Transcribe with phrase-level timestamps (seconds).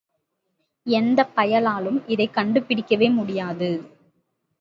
[0.87, 3.69] எந்தப் பயலாலும் இதைக் கண்டுபிடிக்கவே முடியாது?